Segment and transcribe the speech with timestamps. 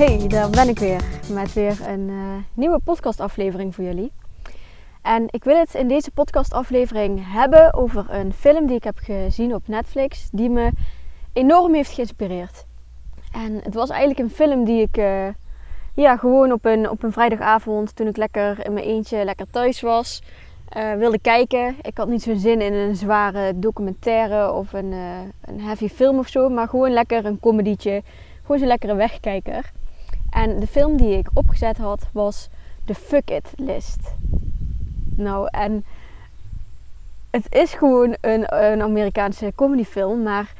[0.00, 4.12] Hey, daar ben ik weer met weer een uh, nieuwe podcastaflevering voor jullie.
[5.02, 9.54] En ik wil het in deze podcastaflevering hebben over een film die ik heb gezien
[9.54, 10.70] op Netflix, die me
[11.32, 12.64] enorm heeft geïnspireerd.
[13.32, 15.26] En het was eigenlijk een film die ik uh,
[15.94, 19.80] ja, gewoon op een, op een vrijdagavond, toen ik lekker in mijn eentje lekker thuis
[19.80, 20.22] was,
[20.76, 21.76] uh, wilde kijken.
[21.82, 24.92] Ik had niet zo'n zin in een zware documentaire of een,
[25.40, 28.02] een heavy film of zo, maar gewoon lekker een comedietje.
[28.42, 29.72] Gewoon zo'n lekkere wegkijker.
[30.30, 32.48] En de film die ik opgezet had was
[32.84, 34.14] de Fuck It List.
[35.16, 35.84] Nou, en
[37.30, 40.52] het is gewoon een, een Amerikaanse comedyfilm, maar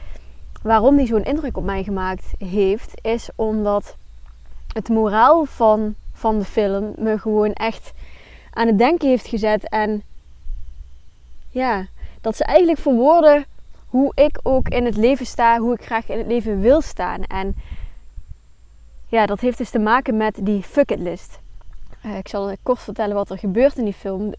[0.63, 3.97] waarom die zo'n indruk op mij gemaakt heeft, is omdat
[4.73, 7.93] het moraal van, van de film me gewoon echt
[8.51, 9.69] aan het denken heeft gezet.
[9.69, 10.03] En
[11.49, 11.87] ja,
[12.21, 13.45] dat ze eigenlijk verwoorden
[13.87, 17.23] hoe ik ook in het leven sta, hoe ik graag in het leven wil staan.
[17.23, 17.57] En
[19.11, 21.41] ja, dat heeft dus te maken met die fuck it list.
[22.07, 24.33] Uh, ik zal kort vertellen wat er gebeurt in die film.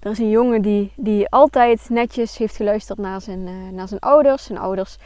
[0.00, 4.00] Er is een jongen die, die altijd netjes heeft geluisterd naar zijn, uh, naar zijn
[4.00, 4.44] ouders.
[4.44, 4.96] Zijn ouders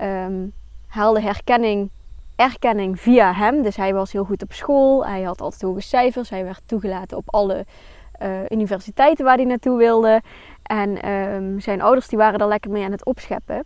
[0.00, 0.52] um,
[0.86, 1.90] haalden herkenning,
[2.36, 3.62] erkenning via hem.
[3.62, 5.06] Dus hij was heel goed op school.
[5.06, 6.30] Hij had altijd hoge cijfers.
[6.30, 7.66] Hij werd toegelaten op alle
[8.22, 10.22] uh, universiteiten waar hij naartoe wilde.
[10.62, 13.64] En um, zijn ouders die waren er lekker mee aan het opscheppen.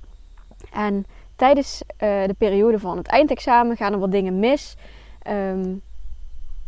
[0.73, 1.05] En
[1.37, 4.77] tijdens de periode van het eindexamen gaan er wat dingen mis
[5.29, 5.83] um,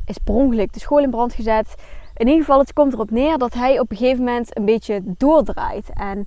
[0.04, 1.74] is per de school in brand gezet.
[2.14, 5.02] In ieder geval, het komt erop neer dat hij op een gegeven moment een beetje
[5.04, 5.90] doordraait.
[5.94, 6.26] En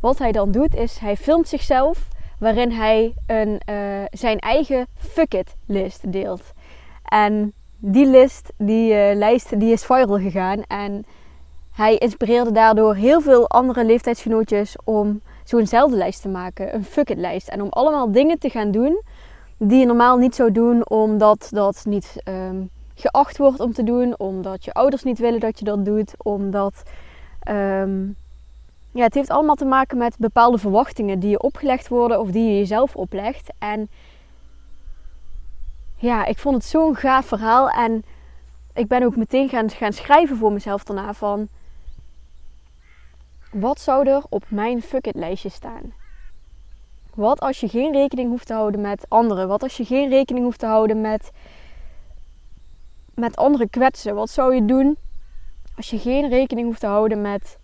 [0.00, 5.34] wat hij dan doet, is hij filmt zichzelf waarin hij een, uh, zijn eigen fuck
[5.34, 6.52] it list deelt.
[7.04, 10.62] En die list, die uh, lijst, die is viral gegaan.
[10.62, 11.04] En
[11.72, 16.74] hij inspireerde daardoor heel veel andere leeftijdsgenootjes om zo'nzelfde lijst te maken.
[16.74, 17.48] Een fuck it lijst.
[17.48, 19.02] En om allemaal dingen te gaan doen
[19.58, 24.18] die je normaal niet zou doen, omdat dat niet um, geacht wordt om te doen,
[24.18, 26.82] omdat je ouders niet willen dat je dat doet, omdat
[27.48, 28.16] um,
[28.90, 32.44] ja, het heeft allemaal te maken met bepaalde verwachtingen die je opgelegd worden of die
[32.44, 33.52] je jezelf oplegt.
[33.58, 33.88] En
[35.96, 38.04] ja, ik vond het zo'n gaaf verhaal en
[38.74, 41.48] ik ben ook meteen gaan, gaan schrijven voor mezelf daarna van
[43.52, 45.92] wat zou er op mijn fuck it lijstje staan?
[47.16, 49.48] Wat als je geen rekening hoeft te houden met anderen?
[49.48, 51.30] Wat als je geen rekening hoeft te houden met,
[53.14, 54.14] met anderen kwetsen?
[54.14, 54.96] Wat zou je doen
[55.76, 57.58] als je geen rekening hoeft te houden met,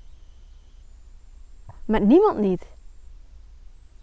[1.84, 2.66] met niemand niet?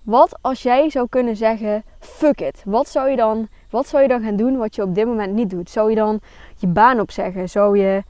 [0.02, 2.64] Wat als jij zou kunnen zeggen: fuck it.
[2.66, 5.34] Wat zou, je dan, wat zou je dan gaan doen wat je op dit moment
[5.34, 5.70] niet doet?
[5.70, 6.20] Zou je dan
[6.56, 7.50] je baan opzeggen?
[7.50, 8.04] Zou je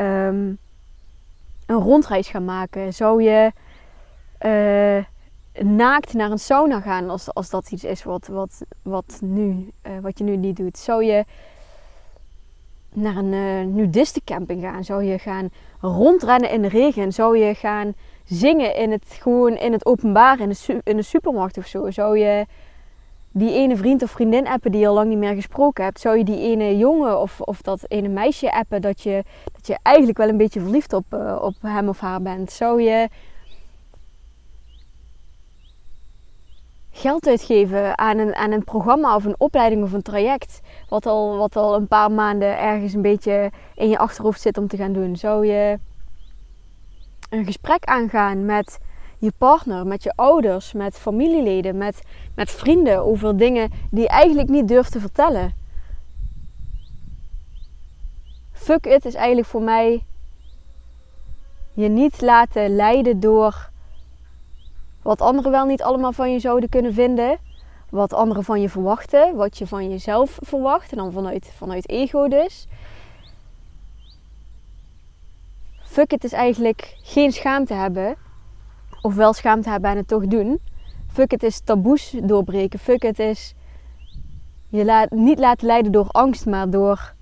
[0.00, 0.58] um,
[1.66, 2.94] een rondreis gaan maken?
[2.94, 3.52] Zou je
[4.40, 5.04] uh,
[5.60, 9.92] naakt naar een sauna gaan als, als dat iets is wat, wat, wat, nu, uh,
[10.02, 10.78] wat je nu niet doet?
[10.78, 11.24] Zou je
[12.92, 14.84] naar een uh, nudistencamping gaan?
[14.84, 17.12] Zou je gaan rondrennen in de regen?
[17.12, 21.66] Zou je gaan zingen in het, gewoon in het openbaar, in de, in supermarkt of
[21.66, 21.90] zo?
[21.90, 22.46] Zou je
[23.30, 26.00] die ene vriend of vriendin appen die je al lang niet meer gesproken hebt?
[26.00, 29.78] Zou je die ene jongen of, of dat ene meisje appen dat je, dat je
[29.82, 32.52] eigenlijk wel een beetje verliefd op, uh, op hem of haar bent?
[32.52, 33.08] Zou je
[36.92, 40.60] geld uitgeven aan een, aan een programma of een opleiding of een traject.
[40.88, 44.68] Wat al, wat al een paar maanden ergens een beetje in je achterhoofd zit om
[44.68, 45.16] te gaan doen.
[45.16, 45.78] Zou je
[47.30, 48.78] een gesprek aangaan met
[49.18, 52.02] je partner, met je ouders, met familieleden, met,
[52.34, 55.54] met vrienden over dingen die je eigenlijk niet durft te vertellen.
[58.52, 60.04] Fuck it is eigenlijk voor mij
[61.72, 63.70] je niet laten leiden door
[65.02, 67.38] wat anderen wel niet allemaal van je zouden kunnen vinden.
[67.90, 69.36] Wat anderen van je verwachten.
[69.36, 70.90] Wat je van jezelf verwacht.
[70.90, 72.66] En dan vanuit, vanuit ego dus.
[75.82, 78.16] Fuck it is eigenlijk geen schaamte hebben.
[79.02, 80.60] Of wel schaamte hebben en het toch doen.
[81.12, 82.78] Fuck it is taboes doorbreken.
[82.78, 83.54] Fuck it is
[84.72, 87.14] je laat, niet laten leiden door angst, maar door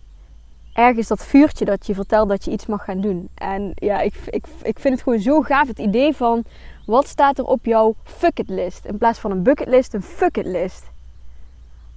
[0.73, 3.29] ergens dat vuurtje dat je vertelt dat je iets mag gaan doen.
[3.35, 6.45] En ja, ik, ik, ik vind het gewoon zo gaaf het idee van
[6.87, 10.91] wat staat er op jouw fuck list in plaats van een bucketlist, een fuck list.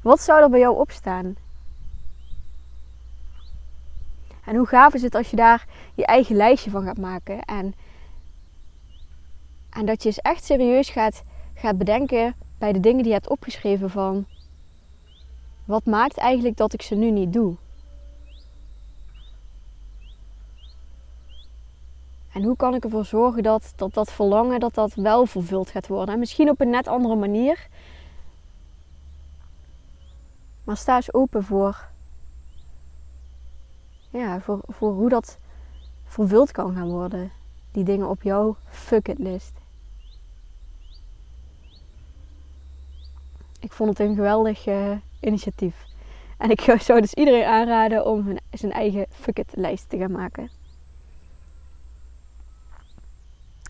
[0.01, 1.35] Wat zou er bij jou op staan?
[4.45, 5.65] En hoe gaaf is het als je daar
[5.95, 7.75] je eigen lijstje van gaat maken en,
[9.69, 11.23] en dat je eens echt serieus gaat,
[11.53, 14.25] gaat bedenken bij de dingen die je hebt opgeschreven van
[15.65, 17.55] wat maakt eigenlijk dat ik ze nu niet doe?
[22.33, 25.87] En hoe kan ik ervoor zorgen dat dat, dat verlangen dat dat wel vervuld gaat
[25.87, 26.13] worden?
[26.13, 27.67] En misschien op een net andere manier.
[30.63, 31.89] Maar sta eens open voor,
[34.09, 35.39] ja, voor, voor hoe dat
[36.03, 37.31] vervuld kan gaan worden.
[37.71, 39.53] Die dingen op jouw fuck it list.
[43.59, 45.85] Ik vond het een geweldig uh, initiatief.
[46.37, 50.11] En ik zou dus iedereen aanraden om hun, zijn eigen fuck it lijst te gaan
[50.11, 50.62] maken.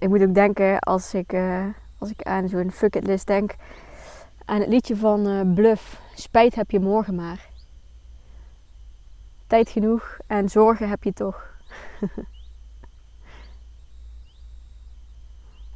[0.03, 1.65] Ik moet ook denken als ik, uh,
[1.97, 3.55] als ik aan zo'n fuck it list denk
[4.45, 6.01] aan het liedje van uh, Bluff.
[6.15, 7.49] Spijt heb je morgen maar.
[9.47, 11.57] Tijd genoeg en zorgen heb je toch.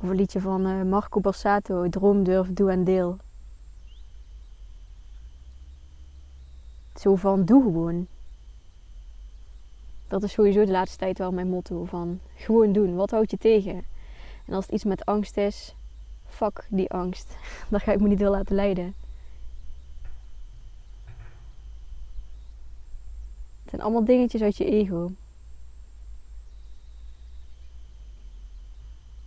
[0.02, 1.90] of een liedje van uh, Marco Borsato.
[1.90, 3.18] Droom, durf, doe en deel.
[6.96, 8.08] Zo van doe gewoon.
[10.08, 12.96] Dat is sowieso de laatste tijd wel mijn motto van gewoon doen.
[12.96, 13.96] Wat houdt je tegen?
[14.48, 15.76] En als het iets met angst is,
[16.26, 17.38] fuck die angst.
[17.70, 18.96] Daar ga ik me niet door laten leiden.
[23.62, 25.10] Het zijn allemaal dingetjes uit je ego.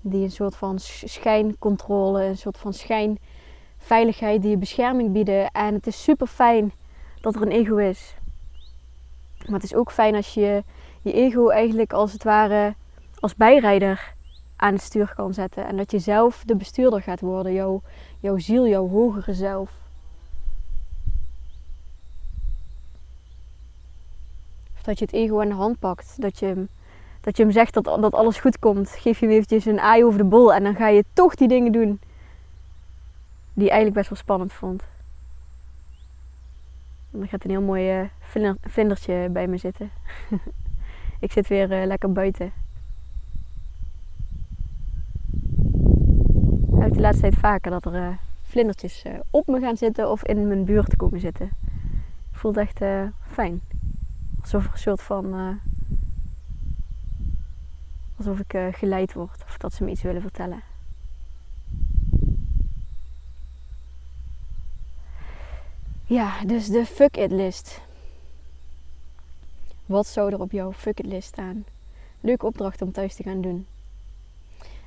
[0.00, 5.50] Die een soort van schijncontrole, een soort van schijnveiligheid, die je bescherming bieden.
[5.50, 6.72] En het is super fijn
[7.20, 8.14] dat er een ego is.
[9.38, 10.64] Maar het is ook fijn als je
[11.02, 12.74] je ego eigenlijk als het ware
[13.18, 14.14] als bijrijder
[14.60, 15.66] aan het stuur kan zetten.
[15.66, 17.52] En dat je zelf de bestuurder gaat worden.
[17.52, 17.82] Jouw,
[18.20, 19.70] jouw ziel, jouw hogere zelf.
[24.74, 26.14] Of dat je het ego aan de hand pakt.
[26.22, 26.68] Dat je hem,
[27.20, 28.90] dat je hem zegt dat, dat alles goed komt.
[28.90, 30.54] Geef je hem eventjes een aai over de bol.
[30.54, 32.00] En dan ga je toch die dingen doen.
[33.52, 34.82] Die je eigenlijk best wel spannend vond.
[37.10, 39.90] Dan gaat een heel mooi uh, vlindertje bij me zitten.
[41.20, 42.52] ik zit weer uh, lekker buiten.
[46.80, 50.24] Ik heb de laatste tijd vaker dat er uh, vlindertjes op me gaan zitten of
[50.24, 51.50] in mijn buurt komen zitten.
[52.32, 52.80] Voelt echt
[53.26, 53.60] fijn.
[54.40, 55.58] Alsof een soort van.
[58.16, 60.62] alsof ik geleid word of dat ze me iets willen vertellen.
[66.04, 67.80] Ja, dus de fuck it list.
[69.86, 71.64] Wat zou er op jouw fuck it list staan?
[72.20, 73.66] Leuke opdracht om thuis te gaan doen.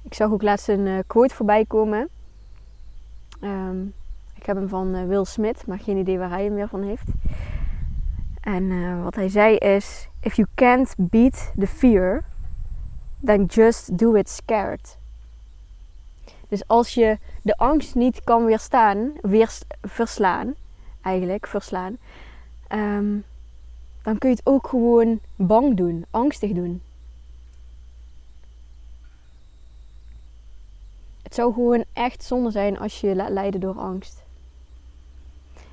[0.04, 2.10] Ik zag ook laatst een uh, quote voorbij komen.
[3.42, 3.94] Um,
[4.36, 6.84] ik heb hem van uh, Will Smith, maar geen idee waar hij hem weer van
[6.84, 7.08] heeft.
[8.42, 12.24] En uh, wat hij zei is: If you can't beat the fear,
[13.26, 14.98] then just do it scared.
[16.48, 20.54] Dus als je de angst niet kan weerstaan, weer verslaan,
[21.02, 21.98] eigenlijk verslaan,
[22.70, 23.24] um,
[24.02, 26.82] dan kun je het ook gewoon bang doen, angstig doen.
[31.34, 34.24] Het zou gewoon echt zonde zijn als je je leiden door angst.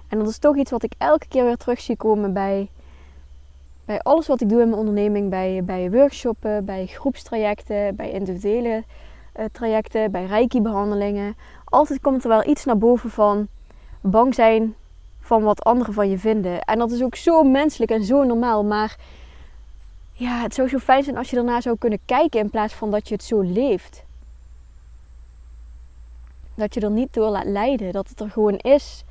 [0.09, 2.71] En dat is toch iets wat ik elke keer weer terug zie komen bij,
[3.85, 5.31] bij alles wat ik doe in mijn onderneming.
[5.31, 8.85] Bij, bij workshoppen, bij groepstrajecten, bij individuele
[9.39, 11.37] uh, trajecten, bij reiki-behandelingen.
[11.65, 13.49] Altijd komt er wel iets naar boven van
[14.01, 14.75] bang zijn
[15.19, 16.61] van wat anderen van je vinden.
[16.61, 18.65] En dat is ook zo menselijk en zo normaal.
[18.65, 18.97] Maar
[20.13, 22.91] ja, het zou zo fijn zijn als je daarna zou kunnen kijken in plaats van
[22.91, 24.09] dat je het zo leeft.
[26.55, 29.05] Dat je er niet door laat leiden, dat het er gewoon is.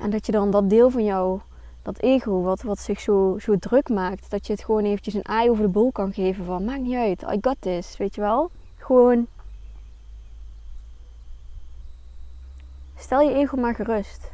[0.00, 1.40] En dat je dan dat deel van jou,
[1.82, 5.28] dat ego, wat, wat zich zo, zo druk maakt, dat je het gewoon eventjes een
[5.28, 8.20] aai over de bol kan geven van maakt niet uit, I got this, weet je
[8.20, 8.50] wel?
[8.76, 9.26] Gewoon
[12.94, 14.30] stel je ego maar gerust.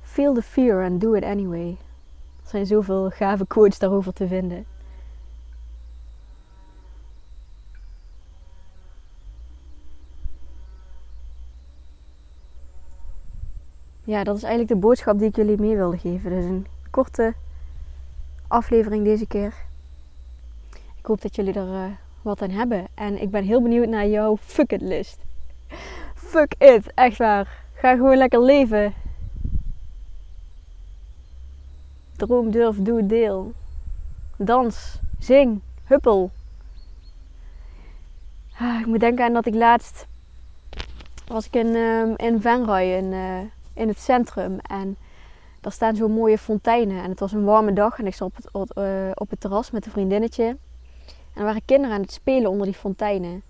[0.00, 1.76] Feel the fear and do it anyway.
[2.42, 4.75] Er zijn zoveel gave quotes daarover te vinden.
[14.06, 16.30] Ja, dat is eigenlijk de boodschap die ik jullie mee wilde geven.
[16.30, 17.34] Dus een korte
[18.48, 19.54] aflevering deze keer.
[20.98, 21.84] Ik hoop dat jullie er uh,
[22.22, 22.86] wat aan hebben.
[22.94, 25.24] En ik ben heel benieuwd naar jouw fuck it list.
[26.14, 28.94] Fuck it, echt waar Ga gewoon lekker leven.
[32.16, 33.52] Droom, durf, doe, deel.
[34.36, 36.30] Dans, zing, huppel.
[38.58, 40.06] Ah, ik moet denken aan dat ik laatst
[41.26, 43.38] was ik in, uh, in Venray in, uh,
[43.76, 44.58] in het centrum.
[44.58, 44.96] En
[45.60, 47.02] daar staan zo mooie fonteinen.
[47.02, 49.70] En het was een warme dag en ik zat op het, uh, op het terras
[49.70, 50.44] met een vriendinnetje.
[50.44, 53.42] En er waren kinderen aan het spelen onder die fonteinen.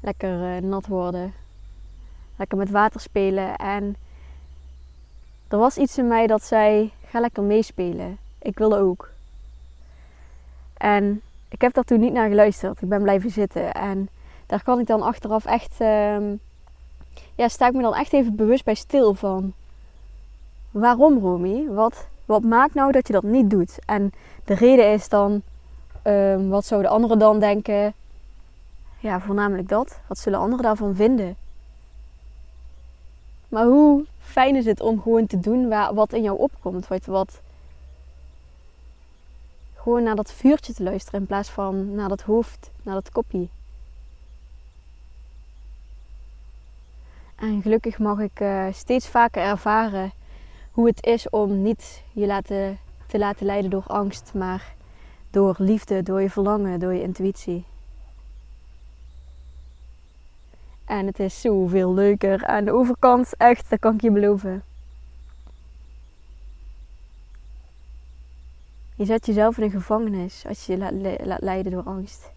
[0.00, 1.32] Lekker nat worden.
[2.36, 3.56] Lekker met water spelen.
[3.56, 3.96] En
[5.48, 8.18] er was iets in mij dat zei: ga lekker meespelen.
[8.38, 9.10] Ik wilde ook.
[10.76, 12.82] En ik heb daar toen niet naar geluisterd.
[12.82, 13.72] Ik ben blijven zitten.
[13.72, 14.08] En
[14.46, 15.80] daar kan ik dan achteraf echt.
[15.80, 16.16] Uh,
[17.40, 19.52] ja, sta ik me dan echt even bewust bij stil van.
[20.70, 21.66] Waarom, Romy?
[21.68, 23.78] Wat, wat maakt nou dat je dat niet doet?
[23.86, 24.12] En
[24.44, 25.42] de reden is dan.
[26.04, 27.94] Um, wat zouden anderen dan denken?
[28.98, 30.00] Ja, voornamelijk dat.
[30.06, 31.36] Wat zullen anderen daarvan vinden?
[33.48, 36.88] Maar hoe fijn is het om gewoon te doen waar, wat in jou opkomt?
[36.88, 37.40] Wat, wat,
[39.74, 43.50] gewoon naar dat vuurtje te luisteren in plaats van naar dat hoofd, naar dat kopie.
[47.40, 50.12] En gelukkig mag ik uh, steeds vaker ervaren
[50.70, 54.74] hoe het is om niet je laten, te laten leiden door angst, maar
[55.30, 57.64] door liefde, door je verlangen, door je intuïtie.
[60.84, 64.62] En het is zoveel leuker aan de overkant, echt, dat kan ik je beloven.
[68.94, 72.30] Je zet jezelf in een gevangenis als je je laat, laat leiden door angst.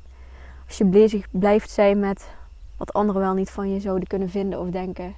[0.67, 2.27] Als je bezig blijft zijn met
[2.85, 5.15] wat anderen wel niet van je zouden kunnen vinden of denken.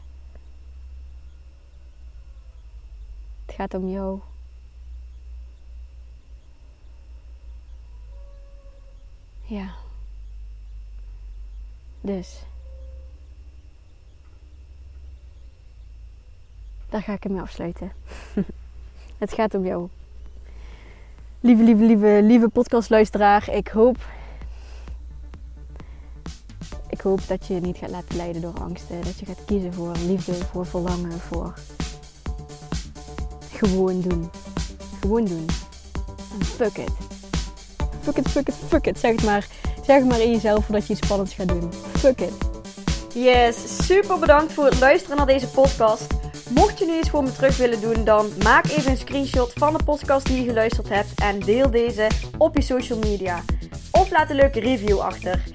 [3.45, 4.19] Het gaat om jou.
[9.41, 9.73] Ja.
[12.01, 12.43] Dus.
[16.89, 17.91] Daar ga ik hem mee afsluiten.
[19.23, 19.89] het gaat om jou.
[21.39, 23.49] Lieve, lieve, lieve, lieve podcastluisteraar.
[23.49, 23.97] Ik hoop
[27.05, 29.01] hoop dat je je niet gaat laten leiden door angsten.
[29.01, 31.53] Dat je gaat kiezen voor liefde, voor verlangen, voor
[33.51, 34.29] gewoon doen.
[35.01, 35.45] Gewoon doen.
[36.39, 36.91] En fuck it.
[38.01, 38.99] Fuck it, fuck it, fuck it.
[38.99, 39.47] Zeg het maar,
[39.85, 41.73] zeg het maar in jezelf voordat je iets spannends gaat doen.
[41.73, 42.33] Fuck it.
[43.13, 46.07] Yes, super bedankt voor het luisteren naar deze podcast.
[46.49, 49.73] Mocht je nu iets voor me terug willen doen, dan maak even een screenshot van
[49.73, 52.07] de podcast die je geluisterd hebt en deel deze
[52.37, 53.43] op je social media.
[53.91, 55.54] Of laat een leuke review achter.